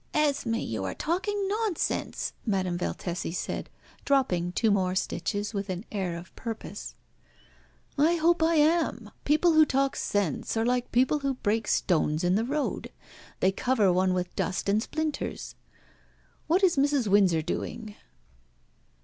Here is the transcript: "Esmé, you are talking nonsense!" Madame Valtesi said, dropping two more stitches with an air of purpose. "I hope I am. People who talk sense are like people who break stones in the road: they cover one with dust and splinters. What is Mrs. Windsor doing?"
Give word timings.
"Esmé, 0.15 0.67
you 0.67 0.83
are 0.83 0.95
talking 0.95 1.47
nonsense!" 1.47 2.33
Madame 2.43 2.75
Valtesi 2.75 3.31
said, 3.31 3.69
dropping 4.03 4.51
two 4.51 4.71
more 4.71 4.95
stitches 4.95 5.53
with 5.53 5.69
an 5.69 5.85
air 5.91 6.17
of 6.17 6.35
purpose. 6.35 6.95
"I 7.99 8.15
hope 8.15 8.41
I 8.41 8.55
am. 8.55 9.11
People 9.25 9.53
who 9.53 9.63
talk 9.63 9.95
sense 9.95 10.57
are 10.57 10.65
like 10.65 10.91
people 10.91 11.19
who 11.19 11.35
break 11.35 11.67
stones 11.67 12.23
in 12.23 12.33
the 12.33 12.43
road: 12.43 12.91
they 13.41 13.51
cover 13.51 13.93
one 13.93 14.15
with 14.15 14.35
dust 14.35 14.67
and 14.67 14.81
splinters. 14.81 15.53
What 16.47 16.63
is 16.63 16.77
Mrs. 16.77 17.05
Windsor 17.07 17.43
doing?" 17.43 17.95